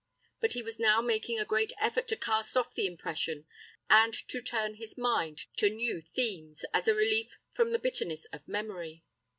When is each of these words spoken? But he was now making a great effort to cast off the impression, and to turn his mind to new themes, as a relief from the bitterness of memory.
But 0.39 0.53
he 0.53 0.63
was 0.63 0.79
now 0.79 0.99
making 1.03 1.39
a 1.39 1.45
great 1.45 1.73
effort 1.79 2.07
to 2.07 2.15
cast 2.15 2.57
off 2.57 2.73
the 2.73 2.87
impression, 2.87 3.45
and 3.87 4.15
to 4.29 4.41
turn 4.41 4.73
his 4.77 4.97
mind 4.97 5.41
to 5.57 5.69
new 5.69 6.01
themes, 6.01 6.65
as 6.73 6.87
a 6.87 6.95
relief 6.95 7.37
from 7.51 7.71
the 7.71 7.77
bitterness 7.77 8.25
of 8.33 8.47
memory. 8.47 9.03